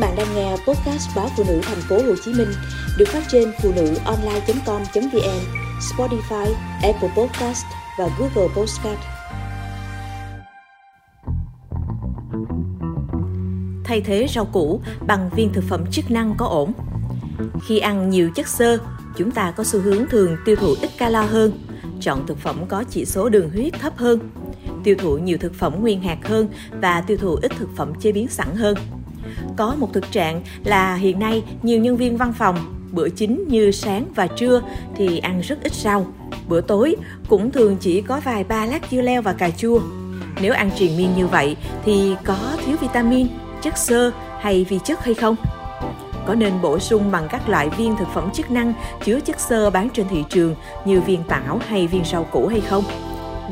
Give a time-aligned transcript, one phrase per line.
[0.00, 2.48] bạn đang nghe podcast báo phụ nữ thành phố Hồ Chí Minh
[2.98, 5.40] được phát trên phụ nữ online.com.vn,
[5.80, 7.64] Spotify, Apple Podcast
[7.98, 8.98] và Google Podcast.
[13.84, 16.72] Thay thế rau củ bằng viên thực phẩm chức năng có ổn.
[17.66, 18.78] Khi ăn nhiều chất xơ,
[19.16, 21.52] chúng ta có xu hướng thường tiêu thụ ít calo hơn,
[22.00, 24.30] chọn thực phẩm có chỉ số đường huyết thấp hơn,
[24.84, 26.48] tiêu thụ nhiều thực phẩm nguyên hạt hơn
[26.80, 28.74] và tiêu thụ ít thực phẩm chế biến sẵn hơn.
[29.56, 32.56] Có một thực trạng là hiện nay nhiều nhân viên văn phòng
[32.92, 34.62] bữa chính như sáng và trưa
[34.96, 36.06] thì ăn rất ít rau.
[36.48, 36.96] Bữa tối
[37.28, 39.80] cũng thường chỉ có vài ba lát dưa leo và cà chua.
[40.42, 43.26] Nếu ăn triền miên như vậy thì có thiếu vitamin,
[43.62, 45.36] chất xơ hay vi chất hay không?
[46.26, 48.72] Có nên bổ sung bằng các loại viên thực phẩm chức năng
[49.04, 52.60] chứa chất xơ bán trên thị trường như viên tảo hay viên rau củ hay
[52.60, 52.84] không?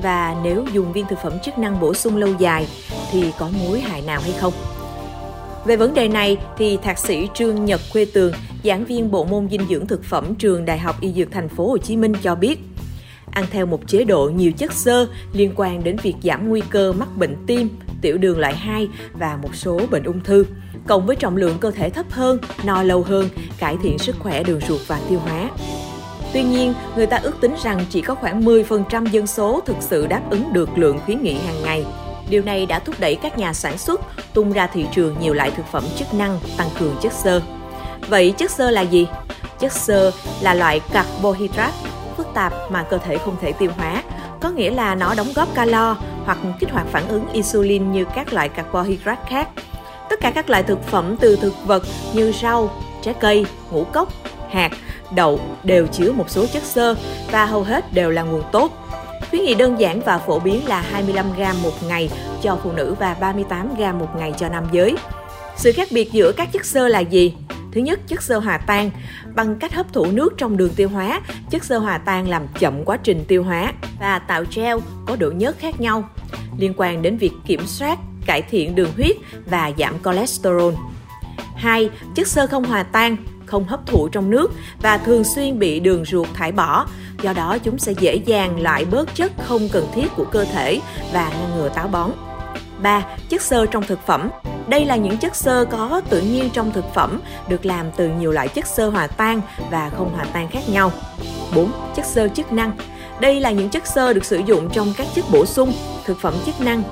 [0.03, 2.69] Và nếu dùng viên thực phẩm chức năng bổ sung lâu dài
[3.11, 4.53] thì có mối hại nào hay không?
[5.69, 8.33] Về vấn đề này thì thạc sĩ Trương Nhật Khuê Tường,
[8.65, 11.69] giảng viên bộ môn dinh dưỡng thực phẩm trường Đại học Y Dược Thành phố
[11.69, 12.59] Hồ Chí Minh cho biết,
[13.31, 16.93] ăn theo một chế độ nhiều chất xơ liên quan đến việc giảm nguy cơ
[16.93, 17.69] mắc bệnh tim,
[18.03, 20.45] tiểu đường loại 2 và một số bệnh ung thư,
[20.87, 23.29] cộng với trọng lượng cơ thể thấp hơn, no lâu hơn,
[23.59, 25.51] cải thiện sức khỏe đường ruột và tiêu hóa.
[26.33, 30.07] Tuy nhiên, người ta ước tính rằng chỉ có khoảng 10% dân số thực sự
[30.07, 31.85] đáp ứng được lượng khuyến nghị hàng ngày.
[32.29, 34.01] Điều này đã thúc đẩy các nhà sản xuất
[34.35, 37.41] tung ra thị trường nhiều loại thực phẩm chức năng tăng cường chất xơ.
[38.09, 39.07] Vậy chất xơ là gì?
[39.59, 41.77] Chất xơ là loại carbohydrate
[42.17, 44.03] phức tạp mà cơ thể không thể tiêu hóa,
[44.41, 48.33] có nghĩa là nó đóng góp calo hoặc kích hoạt phản ứng insulin như các
[48.33, 49.49] loại carbohydrate khác.
[50.11, 51.83] Tất cả các loại thực phẩm từ thực vật
[52.15, 52.71] như rau,
[53.03, 54.09] trái cây, ngũ cốc,
[54.51, 54.71] hạt,
[55.11, 56.95] đậu đều chứa một số chất xơ
[57.31, 58.73] và hầu hết đều là nguồn tốt.
[59.31, 62.11] Khuyến nghị đơn giản và phổ biến là 25 gram một ngày
[62.43, 64.97] cho phụ nữ và 38 gram một ngày cho nam giới.
[65.57, 67.35] Sự khác biệt giữa các chất xơ là gì?
[67.73, 68.91] Thứ nhất, chất xơ hòa tan.
[69.35, 71.21] Bằng cách hấp thụ nước trong đường tiêu hóa,
[71.51, 75.31] chất xơ hòa tan làm chậm quá trình tiêu hóa và tạo gel có độ
[75.31, 76.09] nhớt khác nhau,
[76.59, 79.17] liên quan đến việc kiểm soát, cải thiện đường huyết
[79.47, 80.75] và giảm cholesterol.
[81.57, 81.91] 2.
[82.15, 83.17] Chất xơ không hòa tan
[83.49, 86.87] không hấp thụ trong nước và thường xuyên bị đường ruột thải bỏ.
[87.23, 90.81] Do đó chúng sẽ dễ dàng loại bớt chất không cần thiết của cơ thể
[91.13, 92.11] và ngăn ngừa táo bón.
[92.83, 93.05] 3.
[93.29, 94.31] Chất xơ trong thực phẩm
[94.69, 98.33] đây là những chất xơ có tự nhiên trong thực phẩm, được làm từ nhiều
[98.33, 100.93] loại chất xơ hòa tan và không hòa tan khác nhau.
[101.55, 101.73] 4.
[101.97, 102.73] Chất xơ chức năng
[103.21, 105.73] đây là những chất xơ được sử dụng trong các chất bổ sung,
[106.05, 106.83] thực phẩm chức năng.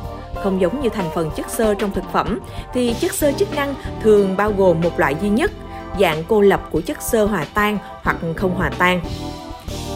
[0.43, 2.41] Không giống như thành phần chất xơ trong thực phẩm,
[2.75, 5.51] thì chất xơ chức năng thường bao gồm một loại duy nhất,
[6.01, 9.01] dạng cô lập của chất xơ hòa tan hoặc không hòa tan.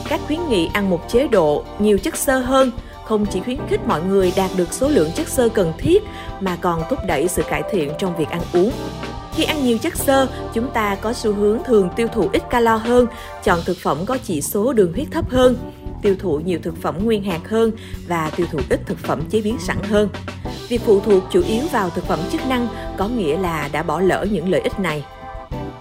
[0.09, 2.71] Các khuyến nghị ăn một chế độ nhiều chất xơ hơn
[3.05, 6.03] không chỉ khuyến khích mọi người đạt được số lượng chất xơ cần thiết
[6.41, 8.73] mà còn thúc đẩy sự cải thiện trong việc ăn uống.
[9.35, 12.77] Khi ăn nhiều chất xơ, chúng ta có xu hướng thường tiêu thụ ít calo
[12.77, 13.07] hơn,
[13.45, 15.57] chọn thực phẩm có chỉ số đường huyết thấp hơn,
[16.03, 17.73] tiêu thụ nhiều thực phẩm nguyên hạt hơn
[18.09, 20.09] và tiêu thụ ít thực phẩm chế biến sẵn hơn.
[20.69, 22.69] Việc phụ thuộc chủ yếu vào thực phẩm chức năng
[22.99, 25.05] có nghĩa là đã bỏ lỡ những lợi ích này.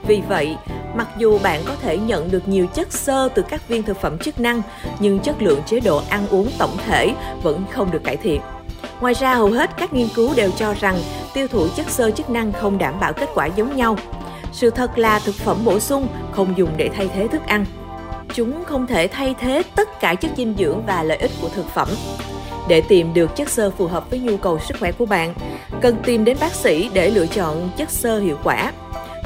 [0.09, 0.57] Vì vậy,
[0.95, 4.17] mặc dù bạn có thể nhận được nhiều chất xơ từ các viên thực phẩm
[4.17, 4.61] chức năng,
[4.99, 8.41] nhưng chất lượng chế độ ăn uống tổng thể vẫn không được cải thiện.
[9.01, 10.99] Ngoài ra, hầu hết các nghiên cứu đều cho rằng
[11.33, 13.97] tiêu thụ chất xơ chức năng không đảm bảo kết quả giống nhau.
[14.51, 17.65] Sự thật là thực phẩm bổ sung không dùng để thay thế thức ăn.
[18.33, 21.65] Chúng không thể thay thế tất cả chất dinh dưỡng và lợi ích của thực
[21.69, 21.87] phẩm.
[22.67, 25.33] Để tìm được chất xơ phù hợp với nhu cầu sức khỏe của bạn,
[25.81, 28.71] cần tìm đến bác sĩ để lựa chọn chất xơ hiệu quả.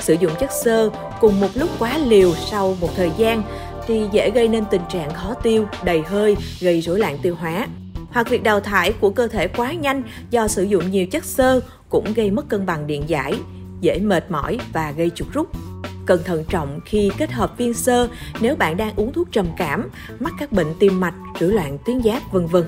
[0.03, 3.43] Sử dụng chất xơ cùng một lúc quá liều sau một thời gian
[3.87, 7.67] thì dễ gây nên tình trạng khó tiêu, đầy hơi, gây rối loạn tiêu hóa.
[8.11, 11.61] Hoặc việc đào thải của cơ thể quá nhanh do sử dụng nhiều chất xơ
[11.89, 13.33] cũng gây mất cân bằng điện giải,
[13.81, 15.47] dễ mệt mỏi và gây chuột rút.
[16.05, 18.07] Cần thận trọng khi kết hợp viên xơ
[18.39, 19.89] nếu bạn đang uống thuốc trầm cảm,
[20.19, 22.63] mắc các bệnh tim mạch, rối loạn tuyến giáp vân vân.